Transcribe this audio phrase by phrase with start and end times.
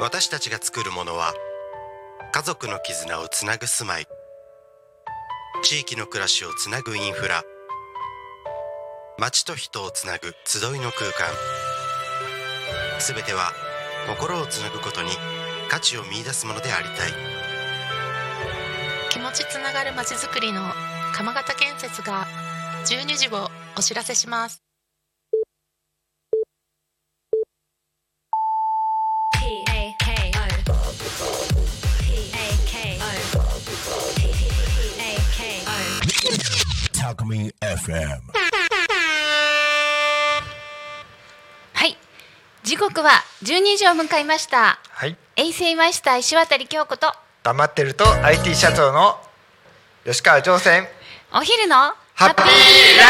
[0.00, 1.34] 私たちが作るものは
[2.32, 4.06] 家族の絆をつなぐ住まい
[5.62, 7.42] 地域の暮らしをつなぐインフラ
[9.18, 11.28] 街と人をつなぐ集いの空間。
[12.98, 13.52] すべては
[14.08, 15.10] 心をつなぐことに
[15.68, 17.12] 価値を見出すものでありたい。
[19.10, 20.62] 気持ちつながるまちづくりの
[21.12, 22.26] 鎌形建設が
[22.86, 24.69] 12時をお知らせします。
[37.10, 38.20] タコミン FM
[41.72, 41.96] はい。
[42.62, 43.10] 時刻は
[43.42, 44.78] 12時を迎えました。
[44.90, 45.16] はい。
[45.34, 47.12] 衛星マイスター石渡京子と。
[47.42, 49.16] 黙ってると IT 社長の
[50.04, 50.86] 吉川上船
[51.34, 51.74] お昼の
[52.14, 53.04] ハッピーラ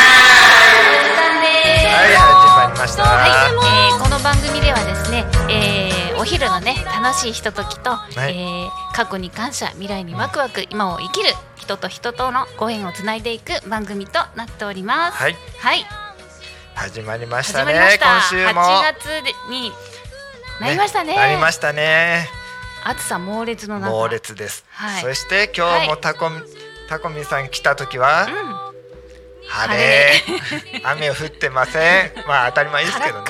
[1.12, 7.94] はい始まりました、はい、えーこの番組ではですね、えーお昼のね楽しいひとときと、い。
[8.16, 11.30] えー過去に感謝未来にワクワク今を生きる
[11.70, 15.16] 人と人とのご縁をつないでいく番組となっております。
[15.16, 15.36] はい。
[15.60, 15.86] はい、
[16.74, 18.06] 始まりまし始たねした。
[18.06, 18.60] 今週も。
[18.60, 19.70] 8月でに
[20.60, 21.14] なりましたね。
[21.14, 22.28] なりましたね。
[22.82, 23.92] 暑さ猛烈の中。
[23.92, 25.02] 猛烈です、はい。
[25.02, 26.40] そして今日もタコミ、
[26.88, 29.46] タコミさん来た時は、うん。
[29.48, 30.10] 晴れ。
[30.82, 32.12] 雨降ってません。
[32.26, 33.24] まあ当たり前ですカけどね。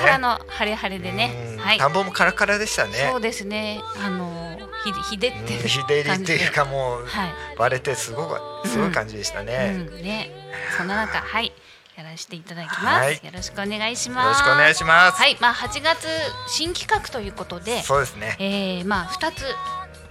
[0.47, 1.31] 晴れ晴れでね。
[1.57, 1.57] うん。
[1.59, 1.77] はい。
[1.77, 3.07] 田んぼもカラカラでしたね。
[3.11, 3.83] そうですね。
[4.03, 4.70] あのひ
[5.09, 7.33] ひでってるうん日照りっていうかもうはい。
[7.57, 10.01] 割れてすごくすごい感じでしたね、ようん。
[10.01, 10.31] ね。
[10.77, 11.51] そんな中はい。
[11.95, 13.13] やらせていただきます、はい。
[13.15, 14.41] よろしくお願いします。
[14.41, 15.37] ろしくお願いします、はい。
[15.39, 16.07] まあ8月
[16.47, 17.81] 新企画ということで。
[17.83, 18.35] そうですね。
[18.39, 19.43] えー、まあ2つ。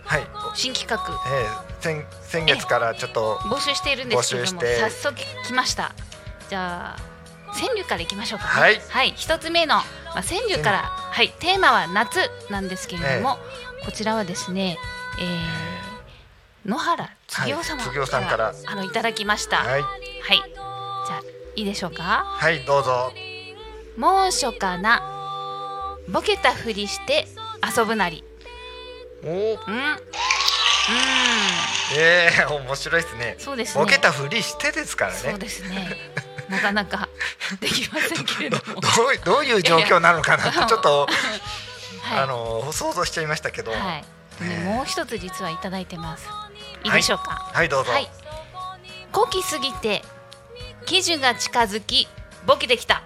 [0.04, 0.98] はい、新企画。
[0.98, 5.92] えー、先先月からちょっと募集しているんですけれども早速来ました。
[6.48, 7.10] じゃあ
[7.52, 8.60] 川柳からいきましょうかね。
[8.60, 8.82] はい。
[8.88, 9.84] はい、一つ目の、ま
[10.16, 10.78] あ、川柳から。
[10.82, 11.30] はい。
[11.40, 13.38] テーマは夏なんですけれども、
[13.84, 14.78] こちらはですね、
[15.18, 18.54] えー、野原つぎお様はい次男さんから。
[18.66, 19.58] あのいただきました。
[19.58, 19.82] はい、はい。
[21.06, 21.22] じゃあ
[21.56, 22.24] いいでしょうか？
[22.26, 23.12] はいどうぞ。
[23.96, 25.02] 猛暑かな。
[26.08, 27.26] ボケたふりして
[27.76, 28.24] 遊ぶなり。
[29.24, 29.26] お。
[29.26, 29.74] ーうん。
[29.74, 29.98] うん。
[31.96, 33.36] えー、面白いですね。
[33.38, 33.84] そうですね。
[33.84, 35.96] ボケたふりしてですからそうねですね。
[36.48, 37.08] なかなか
[37.60, 38.80] できませんけれども。
[38.80, 38.82] どう
[39.24, 41.69] どういう状況なのかなってちょっと、はい
[42.10, 43.70] あの想像しちゃいましたけど。
[43.70, 46.28] はい、ねねもう一つ実はいただいてます。
[46.84, 46.88] い。
[46.88, 47.50] いでしょうか？
[47.52, 48.10] はいどうぞ、はい。
[49.12, 50.02] 古希すぎて
[50.86, 52.08] 喜寿が近づき
[52.46, 53.02] ボケてきた。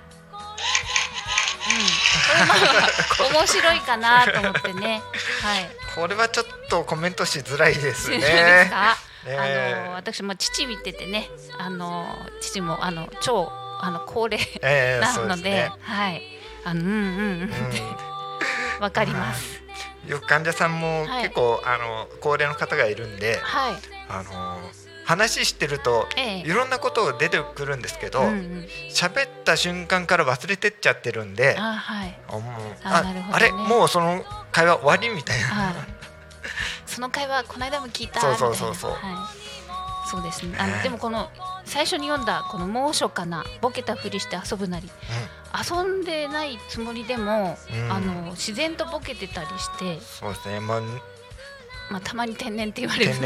[3.21, 5.03] うん、 面白いかなと思ってね。
[5.43, 5.71] はい。
[5.95, 8.19] これはちょっとコメントしづらいですね。
[8.19, 11.31] ですか、ねあの私も父見ててね。
[11.59, 12.07] あの
[12.41, 13.51] 父もあの超
[13.81, 16.23] あの高齢えー、 なので,、そうですね、はい。
[16.65, 16.93] あのうんうん。
[17.43, 17.45] う
[18.11, 18.14] ん
[18.85, 19.63] わかります、
[20.05, 21.23] うん、よく患者さんもはい。
[21.25, 23.75] 結構、あの高齢の方がいるんではい。
[24.09, 24.59] あの
[25.07, 26.49] 話してるとええ。
[26.49, 32.19] いろんなこと出てくるんですけどうんうん、喋、った瞬間から忘れてっちゃってるんであはい。
[32.83, 33.29] ああね。
[33.33, 35.47] あれもうその会話終わりみたいな。
[35.47, 35.75] はい。
[36.87, 38.37] その会話この間も聞いたそう。
[38.37, 38.91] そうそうそう。
[38.93, 39.54] はい。
[40.15, 40.57] そうですね。
[40.59, 41.29] あのねでもこの
[41.65, 44.89] 最初に読んだこの猛暑かなボケたふりして遊ぶなり、
[45.53, 47.93] 遊んでないつもりでも、うん。
[47.93, 50.61] あの自然とボケてたりして、そうですね。
[50.61, 50.81] まあ
[51.91, 53.15] まあたまに天然って言われる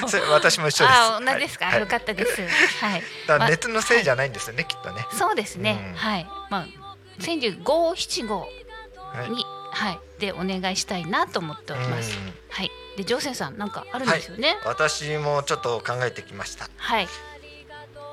[0.00, 0.96] の それ私も一緒です。
[0.96, 1.80] あ同じですか、はい。
[1.80, 2.40] よかったです。
[2.84, 3.02] はい。
[3.26, 5.04] だ熱のせいじゃないんですよね、きっとね。
[5.12, 5.92] そうですね。
[5.92, 5.94] うん。
[5.96, 6.26] はい。
[6.50, 6.66] まあ
[7.18, 8.48] 千十五七五
[9.12, 9.30] はい。
[9.30, 12.16] に、はい、でお願いしたいなと思っております。
[12.16, 12.70] うんはい。
[12.96, 14.56] でジョーセンさんなんかあるんですよね？
[14.66, 17.08] 私もちょっと考えてきましたはい。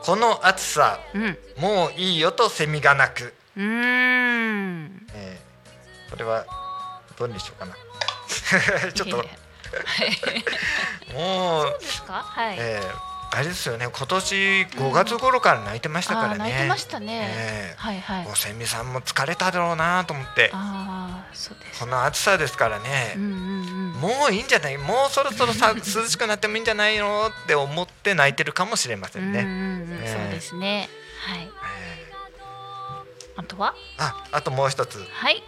[0.04, 1.38] この暑さうん。
[1.58, 5.06] もういいよとセミが鳴く、うーん。
[5.14, 6.46] えー、これは
[7.18, 7.76] どうにしようかな
[8.94, 9.18] ちょっと
[11.14, 12.14] もう、そうですか？
[12.26, 12.56] はい。
[12.58, 17.30] えーあれですよね今年5月頃から泣いてましたからね、あー泣いてましたね。
[17.32, 18.36] ええはいはいもう。
[18.36, 21.86] セミさんも疲れただろうなと思ってああ、そうですこ。
[21.86, 23.92] の暑さですからね、うんうんうん。
[24.02, 24.78] もういいんじゃない？
[24.80, 29.40] もうそろそろさ 涼しくなってもいいんじゃないのって思って泣いてるかもしれませうんんね。
[29.42, 30.90] うんうん、ええそうですね。
[31.28, 31.44] はい。
[31.44, 31.50] え
[33.38, 33.74] あとは？
[34.00, 35.44] ーああともう一つはい。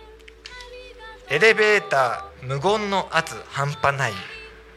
[1.29, 4.13] エレベーター無言の圧半端ない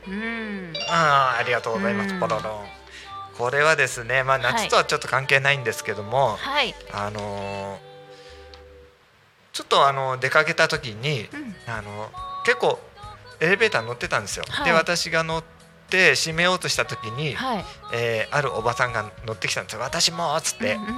[0.09, 0.73] うん。
[0.89, 2.84] あーありがとうございますうんポロロン
[3.39, 6.75] これはですねまあはい夏とはちょっと関係ないんですけども、はい。
[6.93, 7.95] あのー
[9.53, 11.55] ちょっとあの出かけた時にうん。
[11.73, 12.11] あの
[12.45, 12.81] 結構
[13.41, 15.45] エレベーター乗ってたんですよ、はいで私が乗っ
[15.91, 17.65] て閉めようとした時に、はい。
[17.93, 20.95] えーあるおばさんが乗ってきたんですよ私もっつって、うんうんうん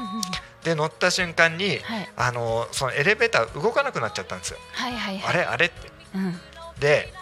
[0.65, 2.09] で乗った瞬間に、はい。
[2.17, 5.35] あのそのエレベーター動かなくなっちゃったんですよ、はいはいはい。
[5.35, 5.75] あれあれって
[6.15, 6.41] うん
[6.81, 7.13] で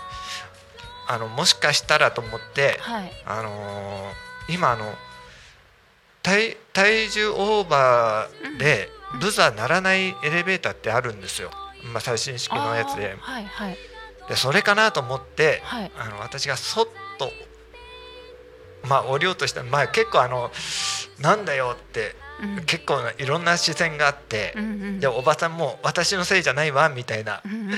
[1.07, 4.95] あのもしかしたらと思って、はいあのー今あの
[6.23, 9.21] 体体重オーバーでうん。
[9.21, 11.51] ブザー鳴らないエレベーターってあるんですよ、
[11.93, 13.15] まあ、最新式のやつで。
[13.21, 13.77] はいはい。
[14.29, 15.93] でそれかなと思って、はい。
[15.97, 16.87] あの私がそっ
[17.19, 17.31] と
[18.89, 20.51] まあ降りようとしたら、まあ、結構あの
[21.21, 22.65] なんだよってうん。
[22.65, 27.41] 結構ないろんな視線があってう、んうんでおばさんも私のせいじゃないわみたいな。
[27.45, 27.71] うんうんうん。
[27.71, 27.77] で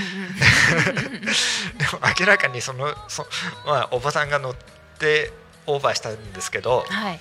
[1.92, 3.26] も明らかにそのそ、
[3.66, 4.54] まあ、おばさんが乗っ
[4.98, 5.32] て
[5.66, 7.20] オーバーしたんですけどはい。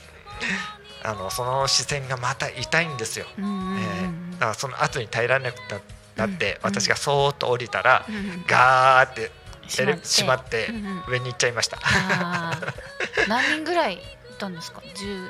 [1.03, 3.25] あのその視線がまた痛いんですよ。
[3.37, 5.55] うんうんうんえーだからその後に耐えられなく
[6.17, 9.31] なって、うん私がそーっと降りたら、うんうんガーって
[9.81, 10.65] エレ閉まって。
[10.67, 11.03] 閉まってうんうん。
[11.13, 11.79] 上に行っちゃいました。
[13.27, 13.97] 何人ぐらいい
[14.39, 14.81] たんですか？
[14.95, 15.29] 十。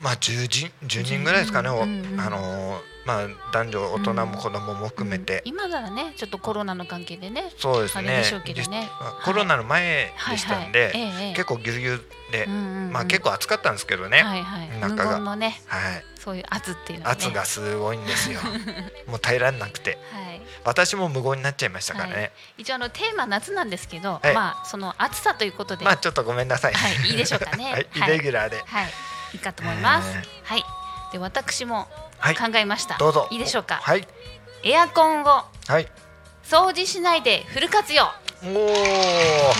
[0.00, 2.20] まあ10人 ,10 人ぐらいですかね、おうんうんうん。
[2.20, 5.48] あのーまあ、男女大人も子供も含めて、うん。
[5.50, 8.08] 今ならねちょっとコロナの関係でねそうですね。
[8.08, 8.24] ね。
[8.44, 8.66] 実
[9.24, 10.92] コロナの前でしたんで、
[11.34, 12.00] 結構ぎゅうぎゅう
[12.30, 12.92] で、うんうんうん。
[12.92, 14.68] まあ、結構暑かったんですけどね、はいはい。
[14.68, 15.14] 無中が。
[15.14, 17.04] 言のねはい、そういう圧っていうね。
[17.06, 18.40] 圧がすごいんですよ。
[19.06, 19.98] もう耐えられなくて。
[20.12, 20.40] はい。
[20.64, 22.32] 私も無言になっちゃいましたからね、はい。
[22.58, 24.34] 一応あのテーマ夏なんですけど、はい。
[24.34, 27.72] まあその暑さということで、まあちょっとごめんなさい、はいいいでしょうかね。
[27.72, 28.92] はい、イはいレギュラーで、はい。
[29.34, 29.36] い。
[29.36, 30.64] いかと思います、えはい。
[31.12, 33.28] で私もはい考えました、どうぞ。
[33.30, 34.06] いいでしょうか、はい。
[34.62, 35.88] エアコンをはい。
[36.44, 38.04] 掃除しないでフル活用。
[38.44, 39.52] おお、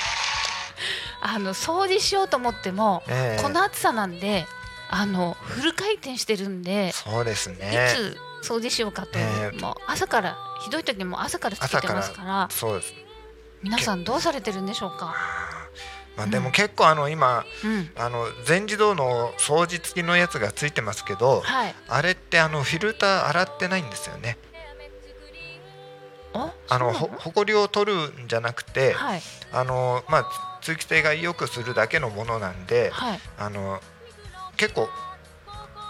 [1.22, 3.42] あの掃除しようと思っても、ええ。
[3.42, 4.46] この暑さなんで
[4.90, 7.88] あのフル回転してるんで、そうですね。
[7.92, 9.60] いつ掃除しようかと、ええ。
[9.60, 12.94] もう朝からひどい時も朝からつけてますからそうです。
[13.62, 15.14] 皆さんどうされてるんでしょうか、
[16.16, 21.74] まあでも結構あの今うん、あの全自動の掃除付きのやつがついてますけどはい。
[21.88, 24.38] あれってあのフィルター洗ってないんですよね。
[26.32, 29.22] ああのほそうなほこりを取るんじゃなくてはい。
[29.52, 33.20] あのまあ通気性が良くするだけのものなんではい。
[33.38, 33.80] あの
[34.56, 34.88] 結構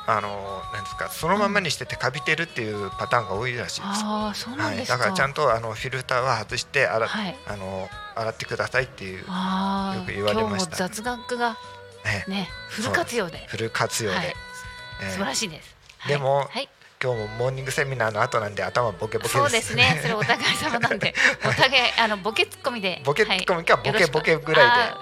[0.06, 4.03] あのなんですかそのままにしててカビてるっていうパターンが多いらしいです。
[4.05, 7.37] ああそうなはい、んですか、だからちゃんとあのフィルターは外して洗,、はい。
[7.47, 10.77] あの洗ってくださいっていう、ああよく言われました。
[10.77, 11.56] 今日も雑学が
[12.05, 13.47] ね、ねフル活用で。
[13.49, 14.27] フル活用で、はい。
[14.27, 16.12] えー素晴らしいです、はい。
[16.12, 16.69] でもはい。
[17.03, 19.37] 今日もモーニングセミナーの後なんで頭ボケボケです。
[19.37, 19.99] そうですね。
[20.01, 21.15] それお互い様なんで。
[21.45, 23.03] お互いあのボケツッコミで。
[23.05, 23.93] ボケツッコミかはい。
[23.93, 24.95] ボケボケぐらいで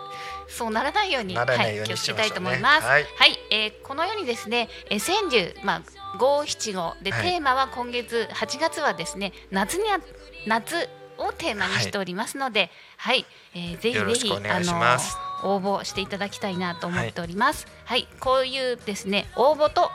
[0.48, 2.86] そうならないようにならないようにはい、気をつけたましょうねと思います。
[2.86, 3.06] はい。
[3.50, 5.82] えーこのようにですね、えー川柳まあ
[6.18, 6.94] 五七五。
[7.02, 7.22] で、はい。
[7.22, 10.00] テーマは今月8月はですね夏にあ
[10.46, 17.66] 夏をテーマにしておりますので、はい、えーぜひぜひあの応募していただきたいなと思っております。
[17.84, 19.90] はい、こういうですね応募と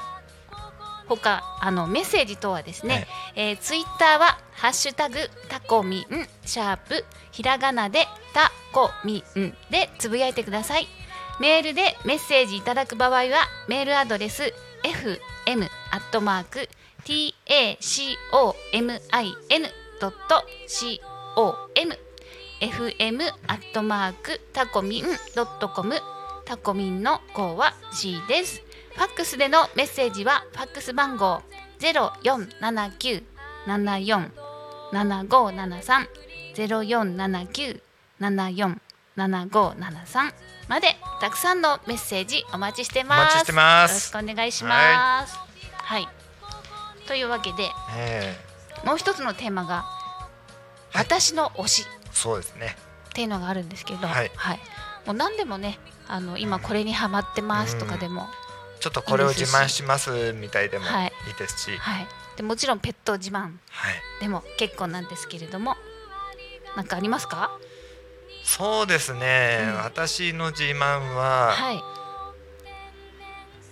[1.07, 5.15] 他あのメッセージ等はですね、はいえーツイッターはハッシュタグ
[5.50, 6.06] タコミン
[6.45, 10.88] シャープひらがなでタコミンでつぶやいてください。
[11.39, 16.68] メールでメッセージいただく場合はメールアドレス fm アットマーク
[17.04, 19.68] t a c o m i n
[20.01, 21.00] ドット c
[21.36, 21.95] o m
[22.59, 25.04] fm アットマークタコミン
[25.36, 26.00] ドットコム
[26.45, 28.67] タコミンの号は C です。
[28.97, 31.44] ファックスでのメッセージはファックス番号
[31.77, 33.23] ゼロ四七九
[33.67, 34.31] 七四
[34.91, 36.07] 七五七三
[36.55, 37.80] ゼロ四七九
[38.19, 38.81] 七四
[39.16, 40.33] 七五七三
[40.68, 40.87] まで
[41.21, 43.21] たくさんのメッセージお待ちしてます。
[43.21, 43.92] お待ちしてます。
[43.92, 45.37] よろしくお願いします。
[45.73, 46.07] はい。
[47.06, 48.35] というわけでえ
[48.83, 49.83] もう一つのテーマが、
[50.92, 51.06] はい。
[51.06, 51.81] 私の推し。
[51.83, 52.75] ーそうですね。
[53.09, 54.31] っていうのがあるんですけど、はい。
[55.06, 55.77] もう何でもね
[56.07, 58.27] あの今これにハマってますとかでも、
[58.80, 61.14] ちょっとこれを自慢しますみたいでもはい。
[61.28, 63.54] いいですし、はい、でもちろんペット自慢はい、
[64.22, 65.76] でも結構なんですけれども
[66.76, 67.52] なんかありますか？
[68.44, 69.76] そうですね、うん。
[69.84, 71.81] 私の自慢は、はい。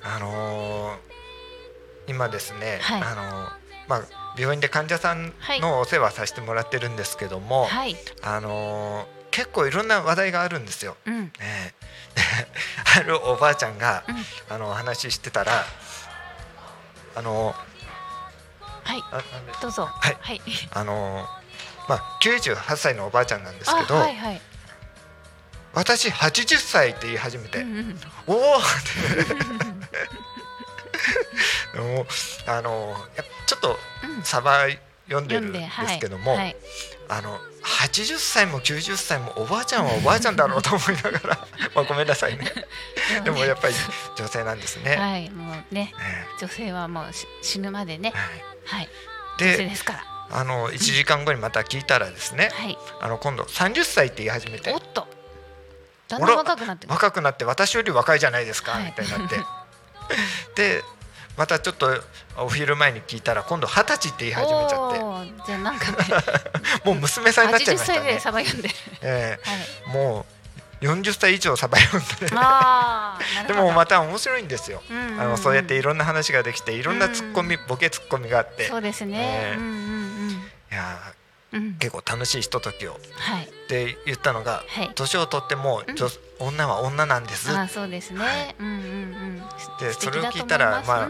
[0.04, 0.98] あのー
[2.08, 3.02] 今ですね、はい。
[3.02, 3.50] あのー
[3.88, 4.02] まあ
[4.38, 7.96] 病院で患者さんのお世話させてもらってるんですけども、はい。
[8.22, 10.98] あのー結構いろんな話題があるんですよ。
[11.06, 11.24] うん。
[11.26, 11.74] ねえ
[12.98, 14.26] あるおばあちゃんが、うん。
[14.50, 15.66] あのお話ししてたら
[17.16, 17.56] あの
[18.84, 19.04] はい。
[19.12, 19.22] あ
[19.62, 19.86] どうぞ。
[19.86, 20.18] はい。
[20.22, 20.42] はい。
[20.72, 21.28] あの
[21.88, 24.42] まあ98歳のおばあちゃんなんですけど、あはいはい。
[25.74, 28.02] 私80歳って言い始めて、うんうん。
[28.28, 28.62] おおっ
[31.74, 31.76] て。
[31.80, 32.08] もう
[32.48, 32.96] あの
[33.46, 34.24] ちょっとうん。
[34.24, 34.68] サバ
[35.08, 36.56] 読んで読るんですけども、はい。
[37.08, 42.52] あの80歳も90歳もおばあちゃんはおばあちゃんだろうと思いながら まあごめんなさいね。
[43.24, 43.76] でもやっぱり
[44.18, 44.96] 女性なんですね。
[44.96, 48.90] はいもうねえ女性はもうし死ぬまでねえはい。
[49.38, 50.04] でですから。
[50.32, 52.78] あの1時間後にまた聞いたらですねはい。
[53.00, 55.08] あの今度30歳って言い始めておっと。
[56.08, 56.94] だんだん若くなってる。
[56.94, 58.86] 若くなって私より若いじゃないですか、はい。
[58.86, 59.38] みたいになって。
[60.56, 60.84] で
[61.38, 61.90] またちょっと
[62.38, 65.00] お昼前に聞いたら今度二十歳って言い始めちゃって。
[65.46, 65.98] じゃあなんかね。
[66.86, 68.76] もう娘さんになっちゃい80ました歳でねサバ読んでる。
[69.02, 69.58] えはい。
[69.88, 70.26] えも
[70.82, 75.22] う40歳以上サバ読んであ でもまた面白いんですよ、うんうんうん。
[75.22, 78.66] あのそうやっていろんな話ができていろんなツッコミ、ボケツッコミがあって。
[78.66, 79.18] いそうですね。
[79.18, 79.58] ええ。
[79.58, 80.78] うんうんやうん。
[80.78, 81.25] うんー
[81.80, 82.92] 結構楽しいひとときを。
[82.92, 83.50] っはい。
[83.68, 84.92] て言ったのがはい。
[84.96, 85.96] 年を取っても、うん。
[85.96, 86.08] 女
[86.40, 87.50] 女は女なんです。
[87.52, 88.56] あーそうですね、はい。
[88.60, 89.42] うんうんうん。
[89.80, 91.10] でそれを聞いたらまあ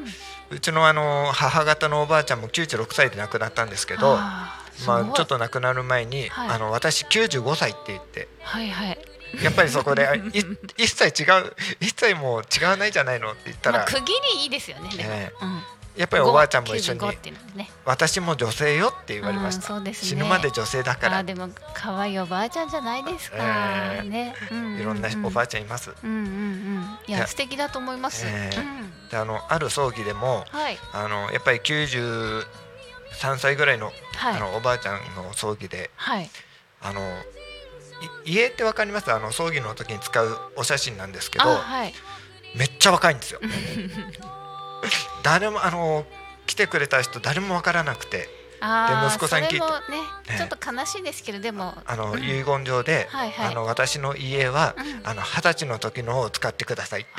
[0.51, 6.49] うちのあの母方のおばあちゃんも96歳で亡くなったんですけどまあちょっと亡くなる前に、はい。
[6.49, 8.27] あの私95歳って言って。
[8.41, 8.97] はいはい。
[9.43, 10.39] やっぱりそこでい
[10.83, 15.33] 一切違う一切もう違わないじゃないのって言ったら、まあ、区切りいいですよねでも、え。
[15.41, 15.63] うん
[15.95, 17.69] やっぱりおばあちゃんも一緒に95っていうのでね。
[17.85, 19.93] 私も女性よって言われましうんた、ね。
[19.93, 21.23] 死ぬまで女性だから。
[21.23, 26.83] でも可愛いおばあちゃんじゃないですか、ええね、うんうんうん、いろんなおばあちゃんいます、うんうんうん。
[27.07, 29.09] いいやや素敵だと思います、ええうん。
[29.09, 30.77] であのある葬儀でもはい。
[30.91, 32.43] あのやっぱり93
[33.37, 34.35] 歳ぐらいの,、はい。
[34.35, 36.29] あのおばあちゃんの葬儀ではい。
[36.81, 36.99] あの
[38.25, 39.11] い家ってわかります？
[39.11, 41.93] あの葬儀の時に使うお写真なんですけどあはい。
[42.55, 43.39] めっちゃ若いんですよ
[45.25, 46.05] 誰もあの
[46.45, 48.29] 来てくれた人誰もわからなくて。
[48.61, 49.65] あー息子さんに聞いて。
[49.91, 49.97] ね
[50.29, 52.23] ええちょっと悲しいですけどでもあの、うん。
[52.23, 53.51] 遺言状で、はいはい。
[53.51, 55.01] あの私の家は、うん。
[55.03, 57.09] あの二十歳の時のを使ってくださいって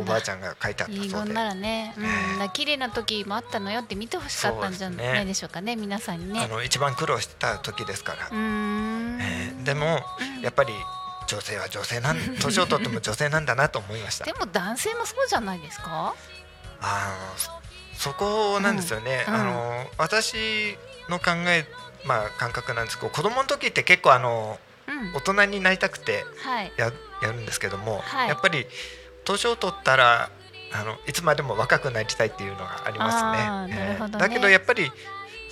[0.00, 1.26] おばあちゃんが書いてあった遺そうで。
[1.26, 1.94] 言ならね、
[2.40, 2.48] うん。
[2.50, 6.40] 綺麗な時もあったのよって見てほしかったんじゃないでしょうかね皆さんにね。
[6.42, 10.00] あの一番苦労してた時ですから、えーでも
[10.42, 10.72] やっぱり
[11.26, 14.24] 女性は女性なん年を取っても女性なんだなと思いました。
[14.26, 16.14] でも男性もそうじゃないですか？
[16.84, 17.50] あのそ
[18.10, 19.34] そこなんですよね、うん。
[19.34, 19.40] うん。
[19.40, 20.76] あの私
[21.08, 21.64] の考え
[22.04, 25.16] まあ感覚なんですけど子供の時って結構あのうん。
[25.16, 26.72] 大人になりたくてはい。
[26.76, 28.28] ややるんですけども、はい。
[28.28, 28.66] やっぱり
[29.24, 30.30] 年を取ったら
[30.72, 33.76] あのいつまでも若くなりたいっていうのがありますね。
[33.78, 34.18] なるほどね。
[34.18, 34.90] だけどやっぱり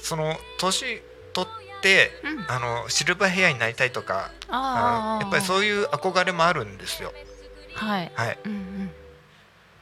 [0.03, 1.01] その年
[1.33, 2.45] 取ってうん。
[2.49, 7.13] あのシルバーヘアになりたいとかあやっぱりそういう憧れもあるんですよ。
[7.75, 8.13] はい。
[8.15, 8.91] はい、うんうん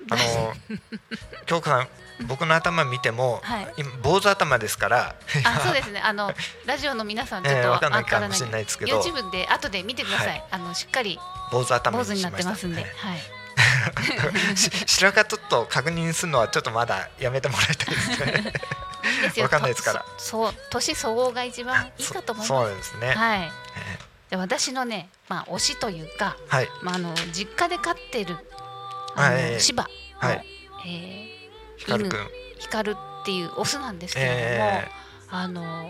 [0.09, 0.55] あの
[1.47, 1.89] 京子さん
[2.27, 3.75] 僕の頭見ても、はい。
[3.79, 5.17] 今坊主頭ですから。
[5.45, 6.01] あそうですね。
[6.01, 6.33] あの
[6.67, 9.01] ラジオの皆さんちょっとえーわかんないわかもしれないですけど。
[9.01, 10.45] YouTube で後で見てください、はい。
[10.51, 11.19] あのしっかり
[11.51, 12.91] 坊主頭坊主になってますんで、はい。
[14.87, 18.53] 白髪ちょっと確認するのはちょっとまだやめてもらいたいですね。
[19.17, 19.45] いいですよ。
[19.45, 20.01] わかんないですから。
[20.01, 22.33] とそそう年相応が一番いいかと。
[22.33, 23.15] 思いそますそうですね。
[23.15, 23.53] はい。
[23.77, 26.69] えで私のねまあ推しというか、ーはい。
[26.83, 28.37] まあ、あの実家で飼ってる
[29.21, 29.61] あの、はい。
[29.61, 29.89] 柴の、
[30.29, 30.47] はい。
[30.87, 31.31] えー
[31.81, 32.29] 光くん。
[32.59, 34.89] 光っていうオスなんですけれども、え
[35.31, 35.89] あの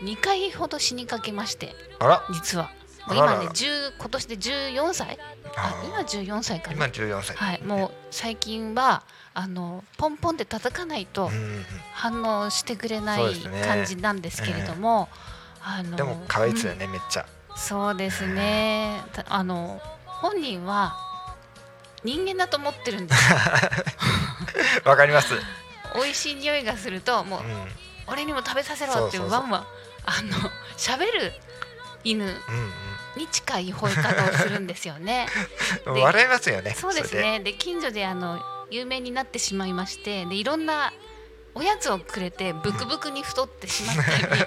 [0.00, 2.26] 2回ほど死にかけましてー、あら。
[2.32, 2.70] 実は。
[3.10, 5.18] 今ね10今年で14歳。
[5.56, 7.36] あ今14歳か今な14歳。
[7.36, 7.62] はい。
[7.62, 11.30] もう最近はあのポンポンで叩かないと
[11.92, 15.08] 反応してくれない感じなんですけれども、
[15.62, 16.78] あのでも可愛いですようん。
[16.78, 17.26] ね、めっちゃ。
[17.56, 19.02] そうですね。
[19.12, 21.07] たあの本人は
[22.04, 23.38] 人間だと思ってるんですよ
[24.84, 25.34] わかります。
[25.34, 25.40] うん。
[25.94, 27.42] 美味しい匂いがするともう
[28.06, 29.66] 俺にも食べさせろってワンワン
[30.04, 31.32] あの喋る
[32.04, 32.72] 犬うん
[33.16, 35.26] に近い吠え方をするんですよね。
[35.86, 36.74] 笑いますよね。
[36.78, 37.16] そうです。
[37.16, 38.40] ねで近所であの
[38.70, 40.92] 有名になってしまいましてでいろんな
[41.54, 44.46] おやつをくれてブクブクに太ってしまったり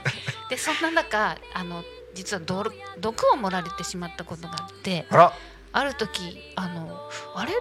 [0.49, 5.33] でそんな中あの実は毒毒を盛られてしまったことがあってあら、
[5.73, 7.53] ある時あのあれ？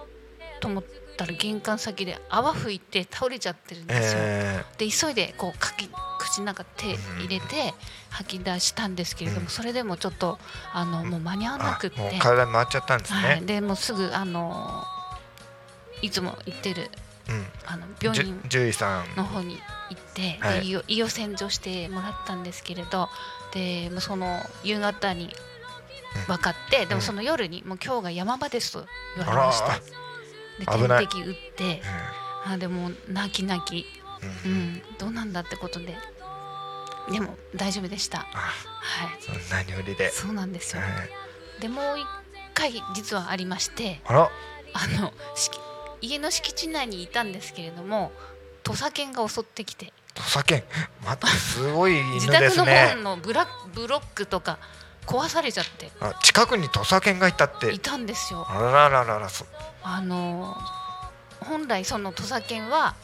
[0.59, 0.83] と思っ
[1.17, 4.19] たら玄関先で泡吹いて倒れちゃってるんですよ。
[4.21, 5.89] えで急いでこうかき
[6.19, 7.73] 口の中手入れて
[8.09, 9.47] 吐き出したんですけれども、うん。
[9.49, 10.37] それでもちょっと
[10.73, 13.47] あのもう間に合わなくって、体回っちゃったんですはい、ね。
[13.47, 14.83] でもうすぐあの
[16.03, 16.91] いつも行ってる
[17.29, 17.45] うん。
[17.65, 19.57] あの病院獣医さんの方に。
[19.89, 20.59] 行って、はい。
[20.61, 23.09] で胃を胃を洗浄してもらったんですけれど
[23.53, 25.33] でもうその夕方に
[26.27, 28.85] 分かって、でもその夜にもう今日が山場ですと
[29.17, 29.73] 言われました。
[29.73, 29.79] あ
[30.59, 31.81] で点滴打って
[32.45, 33.85] あでも泣き泣き、
[34.45, 34.53] ううん。
[34.73, 35.95] ん、どうなんだってことで。
[37.11, 38.19] でも大丈夫でした。
[38.19, 39.21] はあい。
[39.21, 40.91] そんなによりで、そうなんですよ、はい
[41.59, 42.05] でもう一
[42.55, 44.29] 回実はありましてあ
[44.99, 45.59] の敷
[46.01, 48.11] 家の敷地内にいたんですけれども
[48.63, 49.93] 土佐犬が襲ってきて。
[50.13, 50.63] 土佐犬。
[51.05, 54.59] またすごい犬自宅の門のブラブロックとか
[55.11, 55.91] 壊されちゃって。
[55.99, 57.73] あ近くに土佐犬がいたって。
[57.73, 58.45] いたんですよ。
[58.49, 59.29] あらららら
[59.83, 60.55] あの
[61.39, 62.95] 本来その土佐犬は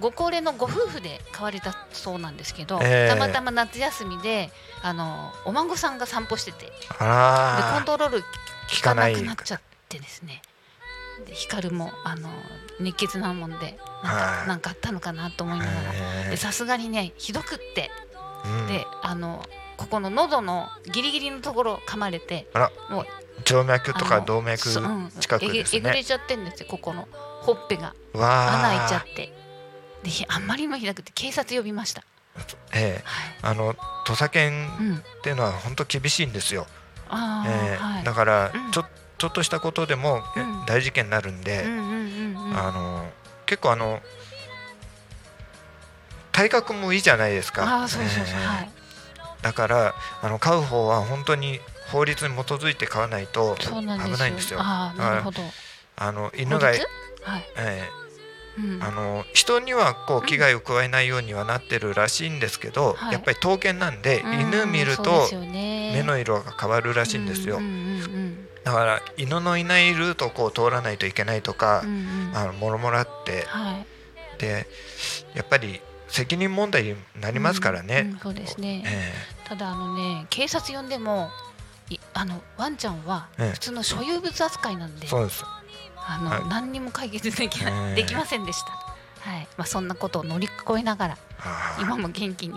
[0.00, 3.08] ご高齢のご夫婦で買われたそうなんですけど、ええ。
[3.08, 4.50] たまたま夏休みで
[4.82, 6.66] あのお孫さんが散歩してて。
[6.66, 8.18] でコあントロール
[8.68, 10.42] 聞効かなくなっちゃってですね。
[11.26, 12.28] で光もあの
[12.80, 14.40] 熱血なもんでなんはい。
[14.40, 15.70] かなんかあったのかなと思いなが
[16.30, 16.36] ら。
[16.36, 17.90] さすがにねひどくって。
[18.44, 18.66] うん。
[18.66, 19.44] であの
[19.76, 22.72] ここの喉のギリギリのところ噛まれてあら。
[22.90, 23.06] もう
[23.44, 25.78] 静脈とか動脈近くですね。
[25.78, 27.08] えげえぐれちゃってんですよここの。
[27.42, 27.94] ほっぺが。
[28.14, 29.32] 穴開いちゃって。
[30.02, 32.04] でひあんまりにもひどくて警察呼びました。
[32.72, 33.02] ええ。
[33.04, 33.52] はい。
[33.52, 33.74] あの
[34.06, 34.96] 土佐犬うん。
[34.96, 36.66] っていうのは本当厳しいんですよ、
[37.08, 37.78] あええ。
[37.80, 38.04] あはい。
[38.04, 38.70] だからうん。
[38.70, 38.84] ちょ
[39.18, 40.66] ちょっとしたことでもえうん。
[40.66, 41.64] 大事件になるんで、
[43.46, 44.00] 結構あの
[46.32, 47.80] 体格もいいじゃないですか。
[47.80, 48.38] ああそうそうそう。
[48.38, 48.46] ええ。
[48.46, 48.70] はい
[49.44, 51.60] だからあの飼う方は本当に
[51.92, 54.58] 法律に基づいて飼わないと危ないんですよ。
[54.60, 55.42] ああなるほど。
[55.96, 56.80] あの犬が、はい。
[57.58, 57.82] え
[58.56, 58.78] うん。
[58.82, 63.12] えあの人にはこう危害を加えないようにはなってるらしいんですけど、はい。
[63.12, 71.96] やっぱり刀剣なんで、うん犬見ると目の色が変わるらしいんですよ、うんうんだから犬のいないルートをこう通らないといけないとかうんう、ん。
[71.96, 73.86] うんうんあのもろもろあってはい。
[74.40, 74.66] で
[75.34, 78.00] やっぱり責任問題になりますからね。
[78.06, 78.82] うんうんそうですね。
[78.86, 79.12] え
[79.48, 81.30] ただあのね警察呼んでも
[81.90, 83.46] いあのワンちゃんはええ。
[83.48, 85.44] え普通の所有物扱いなんで、そうです。
[85.96, 86.48] あの、はい。
[86.48, 87.94] 何にも解決できな、ええ。
[87.94, 89.30] できませんでした。
[89.30, 91.18] はい、まあそんなことを乗り越えながら
[91.80, 92.54] 今も元気に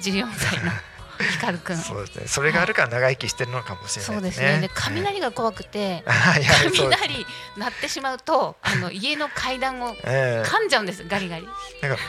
[0.00, 0.70] 14歳の
[1.32, 1.76] 光くん。
[1.76, 2.26] そうですね。
[2.26, 4.46] それがあるから長生きしてるのかもしれそないですね。
[4.46, 4.68] うですね。
[4.68, 7.26] で雷が怖くて、雷
[7.56, 10.48] 鳴ってしまうとあの 家の階段をええ。
[10.48, 11.46] 噛んじゃうんですガリガリ。
[11.80, 12.02] なんか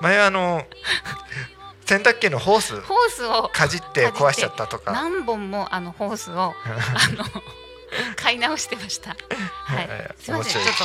[0.00, 0.64] 前あの
[1.84, 4.92] 洗濯機のホースホースをかじって壊しちゃったとか。
[4.92, 6.54] 何本もあのホースをあ
[7.16, 7.24] の
[8.16, 9.10] 買い直してました。
[9.10, 9.14] は
[9.80, 10.22] いええ。
[10.22, 10.84] すみませんちょ面っと。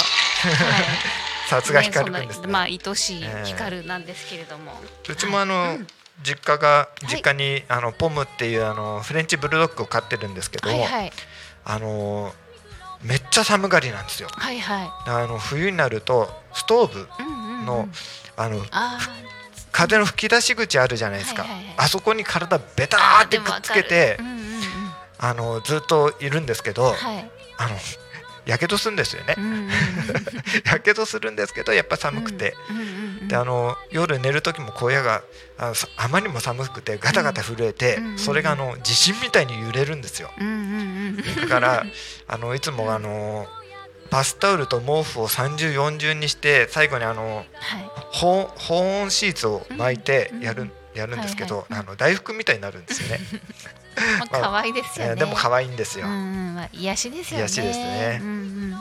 [1.50, 2.48] さすが光くんですね。
[2.48, 4.82] まあ愛しいええ光なんですけれども。
[5.08, 5.88] うちもあの、うん
[6.24, 11.12] 実家がい実家に、あのポムっていうあのフレンチブルドッグを飼ってるんですけど、はいはい
[11.64, 12.34] あの
[13.04, 14.30] めっちゃ寒がりなんですよ。
[14.32, 14.90] はいはい。
[15.06, 17.90] あの冬になるとストーブうんうんうんの、
[18.36, 18.98] あのあ
[19.78, 21.74] 風の吹き出し口あるじゃないですか、はいはいはい。
[21.78, 24.42] あそこに体ベタあーってくっつけてうんうんうん。
[25.20, 27.32] あのずっといるんですけど、はい。
[27.60, 27.76] あの
[28.48, 29.36] やけどするんですよね。
[29.38, 29.70] うん
[30.66, 35.22] やけどするんですけどやっぱ寒くて、うんうんうんであの夜寝る時も小屋が
[35.58, 40.32] ああまりにも寒くてガタガタ震えて、うんそれがあの地震みたいに揺れるんですよ。
[40.40, 41.86] うんうんうんだから
[42.28, 43.48] あのいつもあの
[44.10, 47.46] バスタオルと毛布を三重四重にして最後にあのはい。
[48.12, 50.72] 保保温シーツを巻いてやる,、うん。
[50.94, 51.82] やるんですけど、はいはい。
[51.82, 53.20] あの大福みたいになるんですよね、
[54.32, 55.12] まあ可愛いですよね。
[55.12, 56.56] えーでも可愛いんですよ、うんうん。
[56.56, 57.44] まあ癒しですよね。
[57.44, 58.20] 癒しですね。
[58.22, 58.40] うんうんう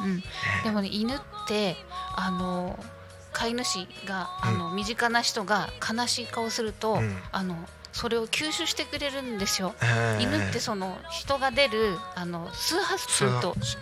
[0.09, 0.23] ん。
[0.65, 1.77] でもね犬って
[2.15, 2.79] あの
[3.33, 7.19] 飼い主があの身近な人が悲しい顔すると、うん。
[7.33, 7.57] あの
[7.93, 9.75] それを吸収してくれるんですよ。
[9.83, 10.23] えー。
[10.23, 13.79] 犬ってその人が出るあの数波数と数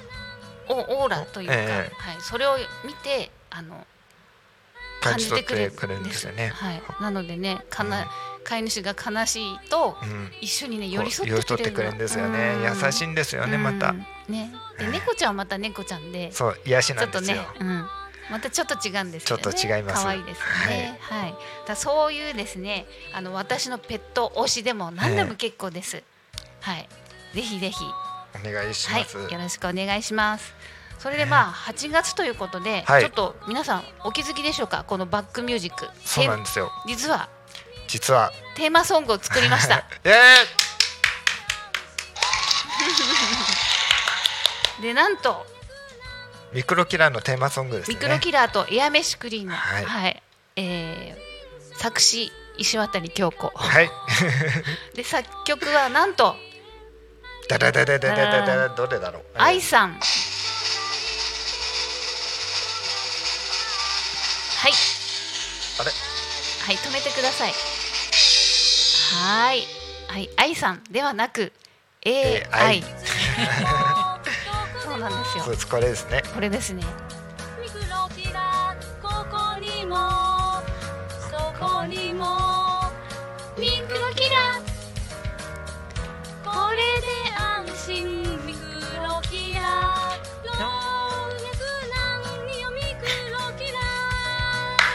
[0.68, 3.87] オオーラというか、えはい、それを見てあの
[5.00, 6.24] 感じ取ってくれるんです。
[6.27, 8.11] よね、はい、なのでねかな、
[8.44, 10.31] 飼い主が悲しいとうん。
[10.40, 11.42] 一緒にね寄り添ってくれるの。
[11.42, 12.57] 添ってくれるんですよね。
[12.85, 13.90] 優しいんですよねまた。
[13.90, 13.98] うん。
[14.29, 14.53] ね。
[14.79, 14.90] でええ。
[14.90, 17.87] 猫ちゃんはまた猫ちゃんでちそう癒しょっとなんですよ、ね、うん、
[18.31, 19.42] またちょっと違うんですよね。
[19.42, 20.03] ちょっと違います。
[20.03, 20.98] 可愛いですよね。
[21.00, 21.35] はい、
[21.66, 26.03] だそういうですねあの私のペット推しでも何でも結構です、
[26.61, 26.88] はい。
[27.35, 27.77] ぜひぜひ
[28.35, 30.55] お願いしはいます、よろしくお願いします。
[30.99, 33.03] それでまあ8月ということで、はい。
[33.03, 34.85] ちょっと皆さんお気づきでしょうか？
[34.85, 35.88] このバックミュージック。
[36.05, 36.70] そうなんですよ。
[36.87, 37.29] 実は。
[37.88, 38.33] 実は。
[38.57, 39.85] テーマソングを作りました。
[40.05, 40.12] えー
[44.83, 45.47] でなんと。
[46.53, 47.94] ミクロキラーのテーマソングですね。
[47.94, 50.62] ミクロキラーとエアメシクリーンの、ははいい。
[50.62, 51.25] えー
[51.77, 53.51] 作詞石渡京子。
[53.55, 53.90] はい。
[54.94, 56.37] で作曲はなんと
[57.48, 59.22] だだだだだだだだどれだろう。
[59.37, 59.92] 愛さん。
[59.92, 59.98] は
[64.68, 64.72] い。
[65.80, 65.90] あれ？
[66.64, 67.52] はい止めてください。
[69.14, 69.66] はい。
[70.09, 70.83] はい愛さん。
[70.90, 71.52] ではなく
[72.07, 72.83] AI, AI
[74.83, 75.44] そうなんですよ。
[75.70, 76.22] これですね。
[76.35, 76.83] これですね
[87.87, 88.62] で安心ミク
[89.03, 89.61] ロキラ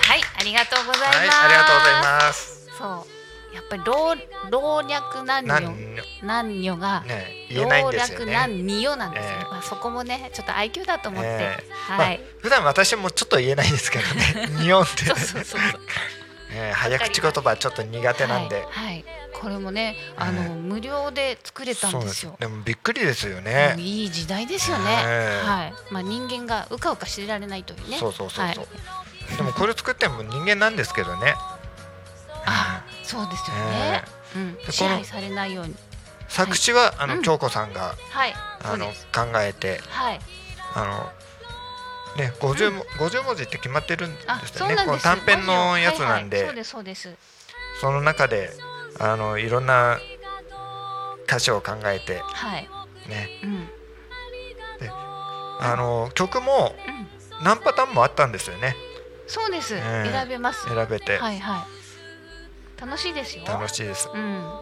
[0.04, 2.68] はいありがとうございます、はいありがとうございます。
[2.78, 3.20] そう
[3.56, 4.16] やっぱり老
[4.50, 5.60] 老若男女
[6.24, 6.78] 男女。
[6.78, 8.64] がね言えないんですよ老若男ね。
[8.64, 9.44] 女よなんですよ、ええ。
[9.44, 14.48] まあ、そこもねちょっと愛嬌だと思って、えはい、普段私もちょっと言えないですけどね。
[14.64, 15.82] 日本ってそうそうそうそう
[16.52, 18.56] えー早口言葉ちょっと苦手なんで。
[18.56, 19.06] はい、はい。
[19.34, 22.36] これもねあの、ええ無料で作れたんですよ。
[22.40, 23.76] でもびっくりですよもね。
[23.78, 23.80] う。
[23.80, 25.74] いい時代ですよね、ええはい。
[25.92, 27.98] まあ、人間がうかうかしてられないというね。
[27.98, 28.66] そうそうそうそう。
[28.66, 31.36] はい、でもこれ作っても人間なんですけどね。
[32.46, 34.04] あそうですよね、
[34.36, 35.76] うん、この支配されないように。
[36.28, 37.10] 作詞はあうん。
[37.18, 38.34] の京子さんがはい。
[38.62, 38.94] そあの考
[39.42, 40.20] えてはい。
[40.76, 41.12] あの。
[42.18, 44.76] ね、50も50文字って決まってるんですあよね。
[44.86, 46.38] この短編のやつなんで。
[46.38, 46.54] はいはい。
[46.54, 47.16] そう、ですそうです。
[47.82, 48.52] その中で
[49.00, 50.00] あのいろんな
[51.26, 52.70] 歌詞を考えてはい。
[53.08, 53.70] ね、うん。
[55.62, 57.44] あの曲もうん。
[57.44, 58.76] 何パターンもあったんですよね。
[59.28, 60.68] そうです、ええ選べます。
[60.68, 61.18] 選べて。
[61.20, 61.66] はいは
[62.78, 62.82] い。
[62.82, 63.44] 楽しいですよ。
[63.46, 64.10] 楽しいです。
[64.14, 64.60] うん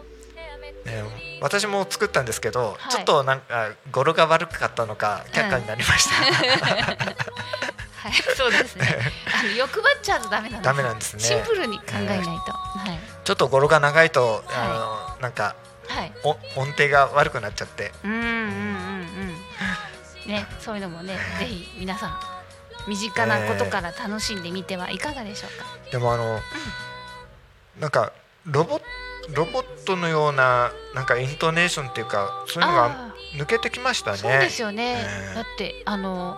[0.88, 1.02] ね、
[1.40, 2.92] 私も作ったんですけど、はい。
[2.92, 6.14] ちょっとなんか語呂が悪かったのか却下になりました。
[7.98, 8.98] はいそうですね。
[9.34, 11.20] あの欲張っちゃうとダメなんですダメなんですね。
[11.22, 12.38] シンプルに考えないと、は
[12.86, 12.98] い。
[13.24, 15.56] ちょっと語呂が長いと、あのなんか
[15.88, 16.12] はい。
[16.22, 18.24] お音程が悪くなっちゃって、うんうんうん
[20.26, 20.32] うん。
[20.32, 22.20] ねそういうのもねぜひ皆さん
[22.86, 26.40] 身近なことから楽しんでみてはいかがでしょうか、でもあの、
[27.78, 28.12] なんか
[28.46, 28.80] ロボ
[29.34, 34.14] ロボットのようななんかイントネーションっていうかそういうのがあ抜けてきましたね。
[34.14, 35.34] あそうですよね、ええ。
[35.34, 36.36] だってあの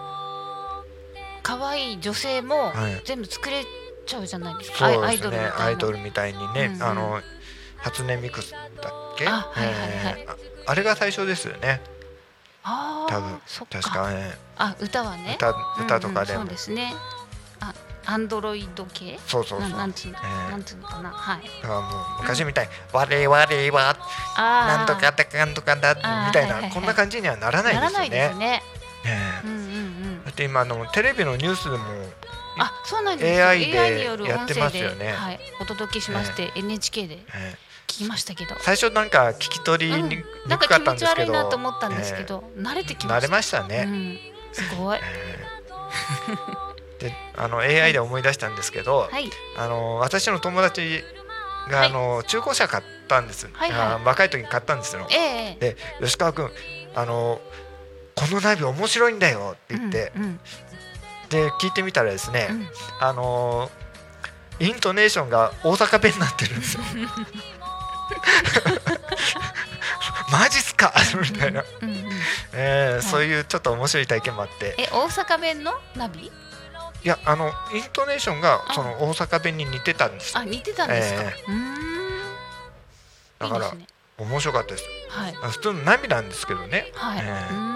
[1.42, 3.00] 可愛い女性もはい。
[3.04, 3.64] 全部作れ
[4.06, 5.64] ちゃうじゃないですか、そうアイですねドルみたいな。
[5.66, 6.82] アイドルみたいにね、うんうん。
[6.82, 7.20] あの
[7.78, 8.62] 初音ミクスだっ
[9.16, 9.26] け？
[9.28, 10.20] あはいはいはい。
[10.20, 11.80] えーああれが最初ですよね。
[12.62, 14.10] ああ多分確か。
[14.10, 15.34] ねあ歌はね。
[15.36, 15.50] 歌
[15.82, 16.92] 歌とかでも、うんうんそうですね。
[16.94, 17.19] あ
[18.12, 19.18] アンドロイド系？
[19.26, 19.70] そうそうそう。
[19.70, 21.10] ななんつうの、ええなんつうのかな？
[21.10, 21.42] はい。
[21.62, 22.66] だからもう昔みたい。
[22.66, 23.96] に「我々は
[24.36, 24.76] あー。
[24.78, 25.94] なんとかだかんとかだ」
[26.26, 28.62] みたいないこんな感じにはならないならないですよね。
[29.04, 30.24] ですねねうんうんうん。
[30.24, 31.84] だって今あのテレビのニュースでも
[32.58, 33.46] あそうなんですよ。
[33.46, 35.12] AI でによるやってますよね。
[35.12, 43.26] はい、お届けしまして、NHK でえ聞きましたけど、ー最初なんか聞き取りにくかっなんか気持ちたんですけど、悪いなと思ったんですけど、慣れてきました。
[43.26, 43.84] 慣れましたね。
[43.86, 44.18] うん、
[44.52, 44.98] すごい。
[45.00, 46.69] えー
[47.00, 49.30] であの AI で思い出したんですけど、はい。
[49.56, 51.02] あの私の友達
[51.70, 51.88] が、はい。
[51.88, 53.80] あの中古車買ったんです、はいはい。
[53.80, 55.06] あ若い時に買ったんですよ。
[55.10, 56.50] ええで吉川君
[56.94, 57.40] あの
[58.14, 60.40] このナビ面白いんだよって言って、うんうん。
[61.30, 62.68] で聞いてみたらですね、うん。
[63.00, 63.70] あの
[64.58, 66.82] イントネーションが大阪弁になってるんですよ。
[70.30, 70.92] マジっすか？
[71.20, 72.10] みたいな、うんうん
[72.52, 74.74] えーそういうちょっと面白い体験もあって。
[74.78, 76.30] え大阪弁のナビ？
[77.02, 78.74] いやあのイントネーションがあ。
[78.74, 80.36] その大阪弁に似てたんです。
[80.36, 81.74] あ似てたんですか、えうーん。
[83.38, 83.86] だからね。
[84.18, 84.84] 面白かったです。
[85.08, 85.34] はい。
[85.42, 86.90] あ普通のナビなんですけどね。
[86.94, 87.54] はい、ええ。
[87.54, 87.70] うー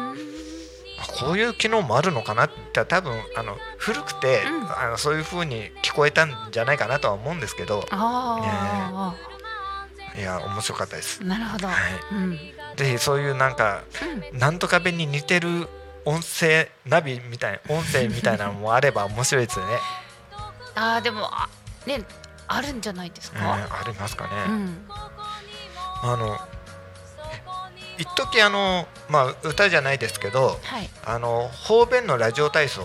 [1.21, 4.79] こういう機能もあるのかなって多分あの古くて、うん。
[4.79, 7.87] あのそういう風に聞こえたんじゃないかなとは思うんですけど。
[7.91, 9.15] あ
[10.17, 11.21] いや面白かったです。
[11.23, 11.77] あ、なるほど、はい。
[12.13, 12.39] うん。
[12.77, 13.83] ぜひそういうなんか
[14.33, 14.39] うん。
[14.39, 15.69] なんとか弁に似てる
[16.05, 19.73] 音声ナビみたいな音声みたいなのもあれば面白いですよね、
[20.75, 21.49] ああでもあ
[21.87, 22.03] ね
[22.47, 24.87] あるんじゃないですえーか、ありますかね、うん。
[26.03, 26.37] あの
[27.97, 30.91] 一時あのまあ歌じゃないですけどはい。
[31.05, 32.83] あの方便のラジオ体操。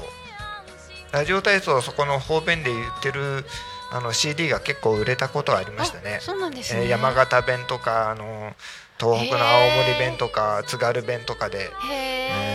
[1.12, 3.44] ラジオ体操そこの方便で言ってる
[3.92, 6.18] あの CD が結構売れたことがありましたね。
[6.18, 6.22] あ。
[6.22, 8.54] そうなんですね、えー山形弁とかあの
[9.00, 11.60] 東北の青森弁とか津軽弁とかで。
[11.60, 12.49] へえ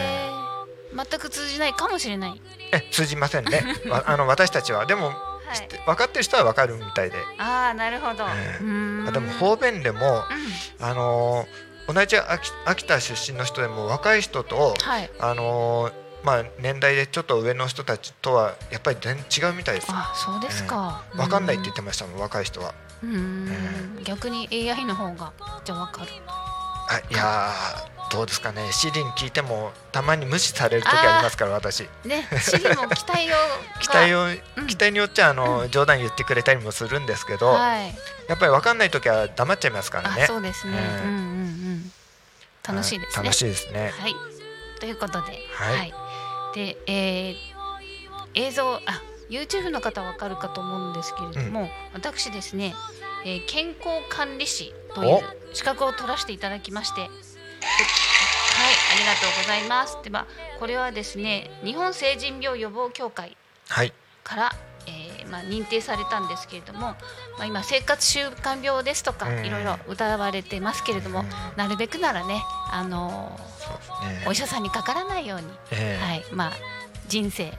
[0.95, 2.41] 全く通じないかもしれない。
[2.73, 3.63] え通じませんね。
[3.91, 4.87] わあの私たちは。
[4.87, 5.69] でもはい。
[5.87, 10.25] 分かってる人は分かるみたいで、ああなるほど、えうーでも方便でも
[10.81, 10.87] うん。
[10.87, 11.47] あの
[11.87, 15.11] 同じ秋秋田出身の人でも若い人とはい。
[15.21, 15.91] あの
[16.23, 19.89] まあ年代でちょっと上の人たちとはやっぱり全然違うみたいです。
[19.91, 22.73] あそうですか、分かんないって言ってましたもん若い人は。
[23.03, 24.03] うーん。
[24.05, 25.33] 逆に AI の方が
[25.65, 26.11] じゃあ分かる。
[26.89, 28.71] あいやーどうですかね。
[28.73, 31.83] CD に聞いてもたまに無視される時ありますから私。
[32.05, 33.35] ね CD も期待を
[33.81, 34.25] 期待を
[34.57, 34.67] うん。
[34.67, 37.89] 期待によっちゃあの、冗談言ってくれたりもするんですけど、はい。
[38.29, 40.25] やっぱり分かんない時は黙っちゃいますからね。
[40.25, 41.21] あそうですね、ええうんうんう
[41.77, 41.93] ん。
[42.67, 43.23] 楽しいですね。
[43.25, 43.93] 楽しいですね。
[43.99, 44.17] はい。
[44.81, 45.95] ということではい。
[46.55, 47.55] で、えー
[48.37, 49.01] 映像あ
[49.31, 52.75] YouTube の方はわかるかと思うんですけれども、私ですね、
[53.25, 55.23] えー健康管理士という
[55.55, 57.11] 資格を取らせていただきましてで
[57.65, 59.99] はいありがとうございます。
[60.05, 60.27] では
[60.59, 63.37] これはですね日本成人病予防協会
[63.69, 63.93] はい。
[64.23, 64.53] から、
[64.87, 66.97] えーまあ、認定されたんですけれども、ま
[67.41, 69.45] あ、今生活習慣病ですとかうん。
[69.45, 71.29] いろいろ歌われてますけれども、うん。
[71.57, 74.25] なるべくならね、あのそうですね。
[74.27, 76.05] お医者さんにかからないように、ええ。
[76.05, 76.53] はいまあ、
[77.09, 77.53] 人生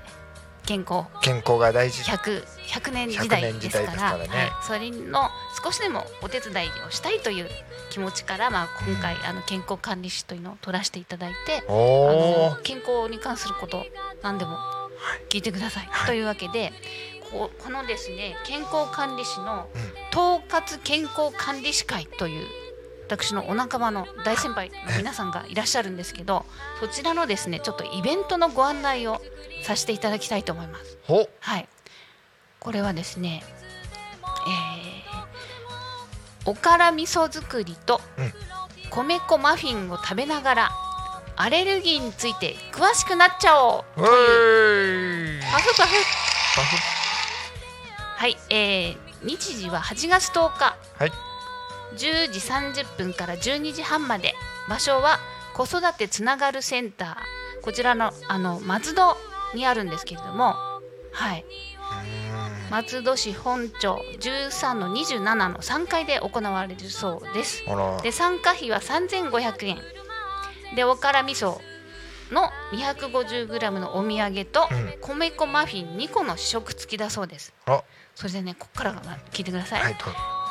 [0.66, 1.06] 健康。
[1.22, 2.04] 健康が大事。
[2.04, 4.28] 100, 100年時代100年時代ですからね。
[4.28, 5.30] はい、それの
[5.64, 7.48] 少しでもお手伝いをしたいという
[7.90, 13.86] 気持ちから、まあ、今回、あの健康管理士というのを取らせていただいてあの健康に関すること
[14.22, 14.58] 何でも
[15.30, 15.88] 聞いてください。
[15.90, 16.08] はい。
[16.08, 16.74] というわけで
[17.32, 20.06] ここのですね健康管理士のうん。
[20.16, 22.65] 統括健康管理士会という
[23.06, 26.46] 私のお仲間の大先輩の皆さんがいらっしゃるんですけど
[26.80, 29.22] そちらのですねちょっとイベントのご案内を
[29.64, 30.98] させていただきたいと思います。
[31.04, 31.68] ほはい。
[32.60, 33.44] これはですね、
[36.44, 38.34] えー、おから味噌作りとうん。
[38.90, 40.72] 米粉マフィンを食べながら
[41.36, 44.02] アレルギーについて詳しくなっちゃおう。
[44.02, 45.42] うーい。
[45.42, 45.94] パフパフ。
[46.56, 46.78] パフ。
[48.18, 51.35] はい、えー、日時は8月10日、はい
[51.96, 54.34] 10時30分から12時半まで。
[54.68, 55.20] 場所は
[55.54, 57.62] 子育てつながるセンター。
[57.62, 59.18] こちらのあの松戸
[59.56, 60.56] にあるんですけれども。
[61.12, 61.46] はい。
[62.70, 67.64] 松戸市本町13の27の3階で行われるそうです。
[68.04, 69.78] で参加費は3500円。
[70.76, 71.60] でおから味噌
[72.32, 74.98] の 250g のお土産とうん。
[75.00, 77.54] 米粉マフィン2個の試食付きだそうです。
[77.66, 77.84] あ。
[78.16, 79.98] それでねここからが聞いてください、はい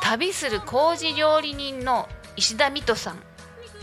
[0.05, 3.19] 旅する麹料理人の石田水戸さん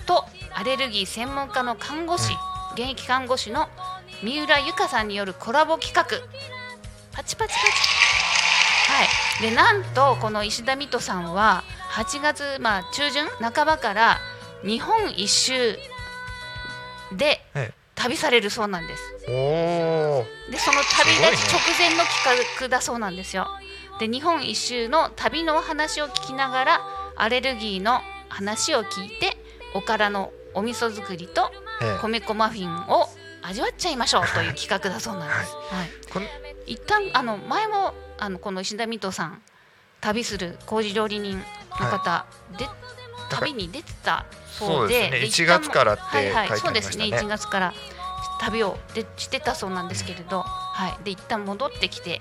[0.05, 2.31] とアレルギー専門家の看護師、
[2.73, 3.67] 現役看護師の
[4.21, 6.05] 三浦由香さんによるコラボ企画。
[7.11, 7.59] パチパチパチ。
[8.91, 9.49] はい。
[9.49, 14.19] でなんとこの石田水戸さんは8月、まあ、中旬半ばから
[14.63, 15.75] 日本一周
[17.13, 17.73] でええ。
[17.95, 19.03] 旅されるそうなんです。
[19.27, 23.47] おおでその旅立ち直前の企画だそうなんですよ。
[24.01, 26.81] で日本一周の旅のお話を聞きながら
[27.15, 29.37] アレルギーの話を聞いて
[29.75, 31.51] おからのお味噌作りと
[31.83, 31.99] ええ。
[32.01, 33.07] 米粉マフィンを
[33.43, 35.53] 味わっちゃいましょうという企画だそうなんです。
[35.53, 35.89] はい。
[36.11, 36.23] こん
[36.65, 39.41] 一旦あの前もあのこの石田水戸さん
[39.99, 41.37] 旅する麹料理人
[41.79, 42.25] の方、
[42.57, 42.65] で
[43.29, 45.17] 旅に出てたそうでそうですね。
[45.17, 46.71] 1一旦も月からってはいはい書いてありましたね。
[46.71, 47.05] そうですね。
[47.05, 47.73] 1月から
[48.39, 52.19] 旅をでしてたそうなんですけれど、はい、で一旦戻ってきて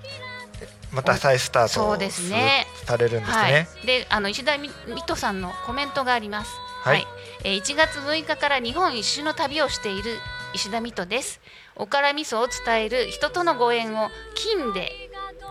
[0.92, 2.66] また再スタートそうですね。
[2.84, 3.52] されるんですはい。
[3.52, 4.72] ね、であの石田水
[5.06, 6.50] 戸さんのコメントがあります。
[6.82, 7.06] はい。
[7.44, 10.18] えー1月6日から日本一周の旅をしている
[10.54, 11.40] 石田水戸です。
[11.76, 14.90] おから味噌を伝える人とのご縁を金で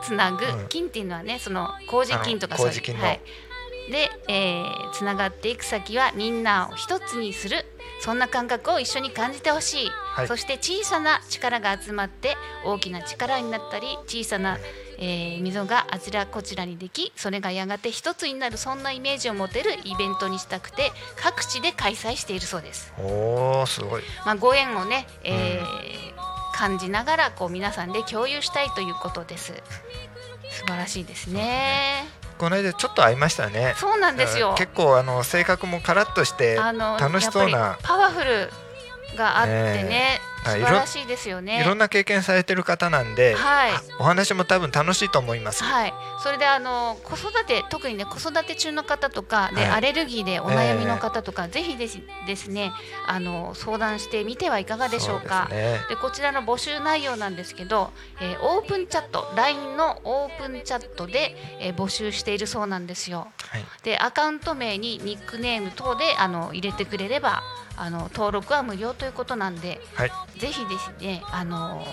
[0.03, 0.67] つなぐ、うん。
[0.67, 3.01] 金っていうのはねその麹金とかあそういう。
[3.01, 3.21] はい、
[3.91, 7.65] で、えーつながっていく先はみんなを一つにする。
[8.01, 10.27] そんな感覚を一緒に感じてほしい、はい。
[10.27, 14.57] そして小さな力が集まって大きな力になったり小さな、
[15.01, 22.93] えー溝があちらこちらにできそれがやがて一つになるそんなイメージを持てるイベントにしたくて各地で開催しているそうです。
[22.99, 26.09] おおすごいまあ、ご縁をね、えー
[26.59, 29.53] 感じながらこう皆さんで共有したいということです。
[30.51, 32.05] 素晴らしいですね。
[32.37, 34.55] この間ちょっと会いましたねそうなんですよ。
[34.57, 38.49] 結構あの性格もカラッとして楽しそうなパワフル
[39.17, 41.61] があってねね素晴らしいですよね。
[41.61, 43.71] いろんな経験されてる方なんで、はい。
[43.71, 49.69] あお話も多分楽しいと思います、はい、それであの子育て特にね子育て中の方とかで、はい。
[49.71, 52.71] アレルギーでお悩みの方とか、ぜひですですね
[53.07, 55.47] あの相談してみてはいかがでしょうか。
[55.49, 55.85] ですね。
[55.89, 63.27] でこちらの募集内容なんですけど、えーオープンチャット LINE のオープンチャットで、えー募集しているそうなんですよ。
[63.37, 63.65] はい。
[63.83, 67.43] でアカウント名にニックネーム等であの入れてくれれば
[67.77, 71.85] あの登録は無料ということなんで、はいぜひですねあの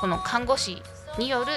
[0.00, 0.82] この看護師
[1.18, 1.52] による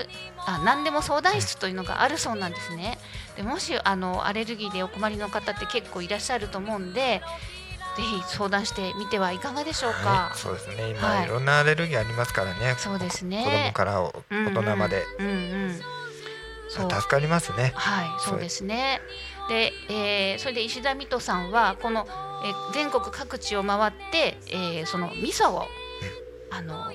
[0.45, 2.97] あ何でも相談室というのがあるそうなんですね。
[3.35, 7.21] でもしあのアレルギーでお困りの方って結構いらっしゃると思うんで
[7.97, 9.97] ぜひ相談してみてはいかがでしょうか。
[10.09, 10.89] はい、そうですね。
[10.91, 11.25] 今、はい。
[11.25, 12.75] い、ろんなアレルギーありますからね。
[12.77, 13.43] そうですね。
[13.43, 14.11] 子供から大
[14.63, 15.81] 人まで、うんうん
[16.69, 16.89] そう。
[16.89, 17.73] 助かりますね。
[17.75, 19.01] はい、そうですね。
[19.49, 22.07] で、えーそれで石田水戸さんはこの、
[22.45, 25.67] えー全国各地を回って、えーその味噌を、
[26.51, 26.91] あの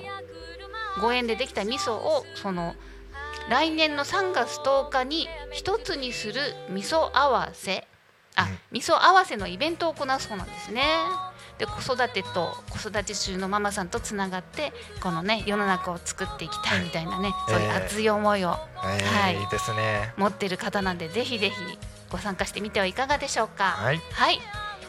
[1.01, 2.75] ご縁でできた味噌をその
[3.49, 7.87] 来年の3月10日に一つにする味噌合わせ。
[8.35, 8.57] あ、うん。
[8.71, 10.83] 味噌合わせのイベントを行うそうなんですね。
[11.57, 18.55] で子育てと子育て中のママさんとつながってこのね世の中を作っていきたいみたいなね、そういう熱い思いを。
[18.83, 19.39] えーはい。
[19.39, 20.13] いいですね。
[20.17, 21.55] 持ってる方なんでぜひぜひ
[22.09, 23.71] ご参加してみてはいかがでしょうか。
[23.71, 24.01] はい。
[24.11, 24.39] はい、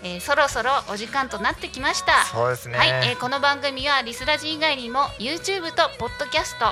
[0.07, 6.66] えーそろそろお時間となってきましたそうですね、はい、えーこの番組はリスラジ以外にも YouTube とポッドキャスト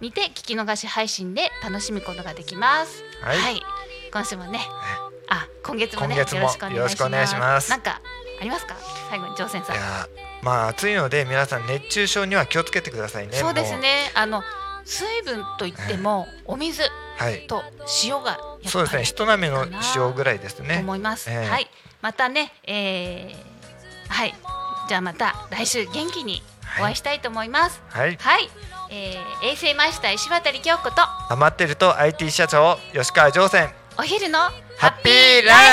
[0.00, 3.02] にて聞き逃し配信で楽しむことができます。
[3.22, 3.60] はい
[4.12, 4.60] 今週もね、
[5.28, 7.70] あ今月もね今月もよろしくお願いします。
[7.70, 8.00] なんか
[8.40, 8.76] ありますか？
[9.10, 9.76] 最後に乗船さん。
[9.76, 10.08] いや
[10.42, 14.10] まあ暑いので皆さん熱中症には気をつけてくださいねそうですもね。
[14.14, 14.42] あの
[14.84, 16.82] 水分といってもお水
[17.46, 17.62] と
[18.04, 21.30] 塩がやっぱりそうですね人並みの塩ぐらいですとね思います。
[21.30, 21.70] ええはい。
[22.02, 24.34] またね、えー、はい。
[24.88, 26.42] じゃあまた来週元気に
[26.78, 27.82] お会いしたいと思います。
[27.88, 28.50] はいはい。
[28.92, 35.70] えー、衛生マイスター石渡京子と余ってると IT 社長吉川上船お昼のハハッピーライ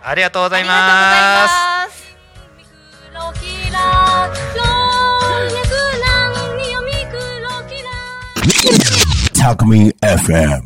[0.00, 1.48] フありがとうございま
[1.88, 2.10] す
[9.40, 10.60] Talk Me FM.